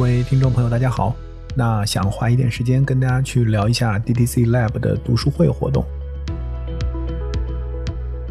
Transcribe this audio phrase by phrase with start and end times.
[0.00, 1.14] 各位听众朋友，大家好。
[1.54, 5.84] 那想花一点时间跟大家去聊一下 DTC Lab 的读书会活动。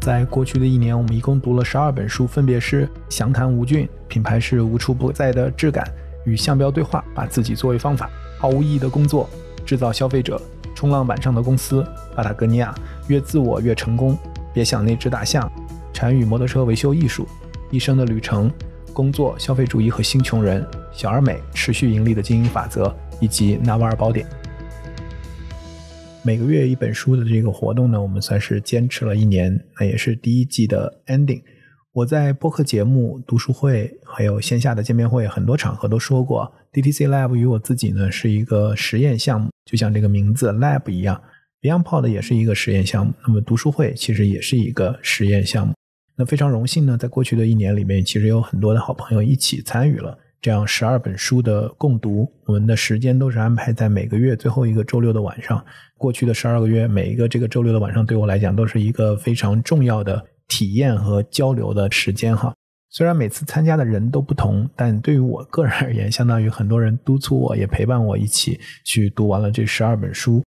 [0.00, 5.88] 在过去的一年，我们一共读了十二本书，分别是《详谈吴俊》，品牌是无处不在的质感
[6.24, 8.10] 与相标对话，把自己作为方法，
[8.40, 9.30] 毫无意义的工作，
[9.64, 10.42] 制造消费者，
[10.74, 12.74] 冲浪板上的公司，巴塔哥尼亚，
[13.06, 14.18] 越自我越成功，
[14.52, 15.48] 别想那只大象，
[15.92, 17.24] 禅与摩托车维修艺术，
[17.70, 18.50] 一生的旅程。
[18.92, 24.26] 工作、消费主义和新穷人、小而美、持续盈利的经营法则，以及纳瓦尔宝典。
[26.24, 31.42] 每个月一本书的这个活动呢，我们算是坚持了一年，那也是第一季的 ending。
[31.92, 41.20] 我在播客节目、读书会还有线下的见面会很多场合都说过，DTC Lab 与我自己呢是一个实验项目，就像这个名字 Lab 一样
[41.60, 43.12] ，BeyondPod 也是一个实验项目。
[43.26, 45.74] 那么读书会其实也是一个实验项目。
[46.16, 52.30] 那非常荣幸呢，在过去的一年里面，其实有很多的好朋友一起参与了这样十二本书的共读。
[52.44, 55.64] 我们的时间都是安排在每个月最后一个周六的晚上。
[55.96, 62.52] 过去的十二个月，每一个这个周六的晚上，对我来讲都是一个非常重要的体验和交流的时间哈。
[62.90, 70.42] 虽然每次参加的人都不同，但对于我个人而言，相当于很多人督促我，也陪伴我一起去读完了这十二本书。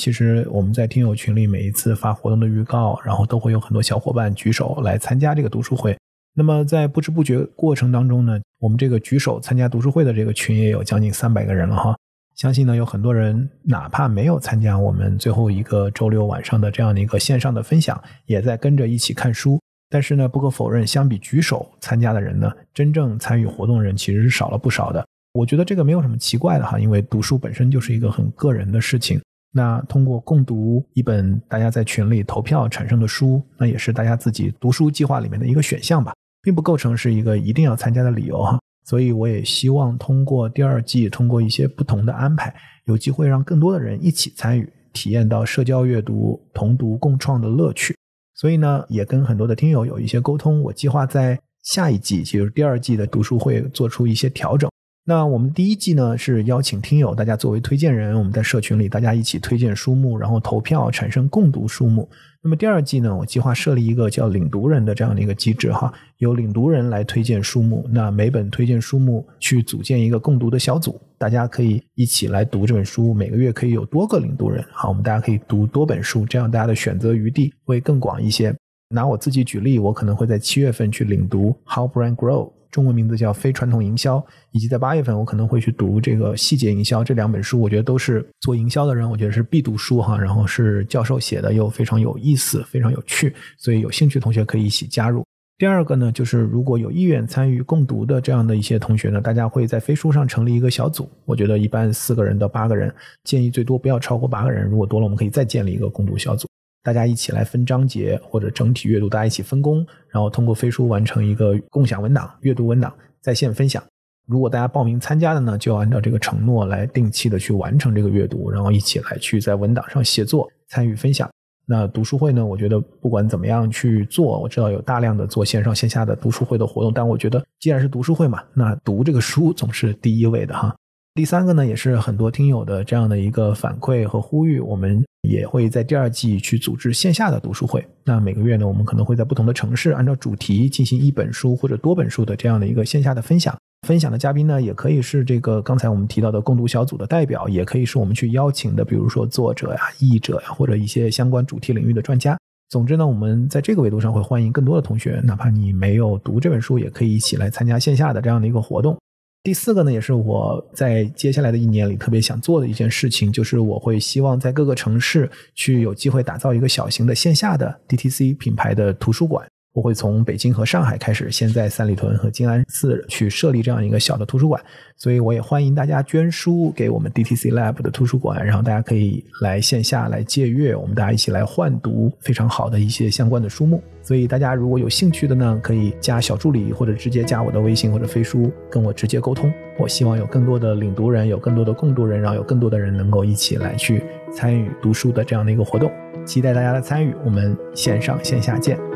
[0.00, 5.94] 其实我们在听友群里每一次发活动的预告，然后都会有很多小伙伴举手来参加这个读书会。
[6.34, 11.94] 那么在不知不觉过程当中呢，我们这个举手参加读书会的这个群也有将近三百个人了哈。
[12.34, 19.60] 相信呢有很多人哪怕没有参加我们最后一个周六晚上的这样的一个线上的分享，也在跟着一起看书。
[19.90, 25.04] 但是呢，不可否认，相比举手参加的人呢，真正参与活动人其实是少了不少的。
[25.34, 29.20] 我觉得这个没有什么奇怪的哈，因为读书本身就是一个很个人的事情。
[29.52, 36.12] 那通过共读一本大家在群里投票产生的书，那也是大家自己读书计划里面的一个选项吧，
[36.42, 38.58] 并不构成是一个一定要参加的理由哈。
[38.84, 42.54] 所以我也希望通过第二季，通过一些不同的安排，
[42.86, 47.96] 有机会让更多的人一起参与，体验到社交阅读、同读共创的乐趣。
[48.34, 54.70] 所以呢，也跟很多的听友有一些沟通，我计划在下一季，就是第二季的读书会做出一些调整。
[55.04, 62.08] 那我们第一季呢是邀请听友，大家作为推荐人，我们在社群里大家一起推荐书目，然后投票产生共读书目。
[62.42, 73.12] 那么第二季呢，我计划设立一个叫领读人的这样的一个机制哈，由领读人来推荐书目，那每本推荐书目去组建一个共读的小组，大家可以一起来读这本书。
[73.12, 78.54] 每个月可以有多个领读人，好，我们大家可以读多本书，这样大家的选择余地会更广一些。
[78.92, 82.48] 拿我自己举例，我可能会在七月份去领读《How Brand Grow》。
[82.70, 90.18] 中文名字叫非传统营销，以及在八月份我可能会去读这个细节营销这两本书，我觉得都是做营销的人，我觉得是必读书哈。
[90.18, 95.24] 然后是教授写的，又非常有意思，非常有趣，所以有兴趣的同学可以一起加入。
[95.58, 102.94] 第二个呢，就是如果有意愿参与共读的这样的一些同学呢，大家会在飞书上成立一个小组，我觉得一般四个人到八个人，
[103.24, 106.48] 建议最多不要超过八个人，如果多了我们可以再建立一个共读小组。
[106.82, 113.82] 大家一起来分章节或者整体阅读，大家一起分工，然后通过飞书完成一个共享文档、阅读文档在线分享。
[114.26, 121.28] 如果大家报名参加的呢，就要按照这个承诺来定期的去完成这个阅读，然后一起来去在文档上写作、参与分享。
[121.66, 130.74] 那读书会呢，我觉得不管怎么样去做，我知道有大量的做线上线下的读书会的活动，但我觉得既然是读书会嘛，那读这个书总是第一位的哈。
[131.14, 137.86] 第三个呢，也是很多听友的这样的一个反馈和呼吁，我们也会在第二季去组织线下的读书会。
[138.04, 143.56] 那每个月呢，我们可能会在不同的城市，按照主题进行一本书或者多本书的这样的一个线下的分享。
[143.86, 152.38] 分享的嘉宾呢，也可以是这个刚才我们提到的共读小组的代表，也可以是我们去邀请的，比如说作者呀、译者呀，或者一些相关主题领域的专家。
[152.68, 158.96] 总之呢，我们在这个维度上会欢迎更多的同学，哪怕你没有读这本书，也可以一起来参加线下的这样的一个活动。
[159.42, 169.48] 第四个呢，也是我在接下来的一年里特别想做的一件事情，就是我会希望在各个城市去有机会打造一个小型的线下的 DTC 品牌的图书馆。
[169.72, 174.60] 我会从北京和上海开始，先在三里屯和静安寺去设立这样一个小的图书馆，
[174.96, 183.80] 所以我也欢迎大家捐书给我们 DTC Lab 的图书馆，然后大家可以来线下来借阅，我们大家一起来换读非常好的一些相关的书目。
[184.02, 189.52] 所以大家如果有兴趣的呢，可以加小助理或者直接加我的微信或者飞书跟我直接沟通。
[189.78, 194.02] 我希望有更多的领读人，有更多的共读人，然后有更多的人能够一起来去
[194.32, 195.92] 参与读书的这样的一个活动。
[196.26, 198.89] 期待大家的参与，我们线上线下见。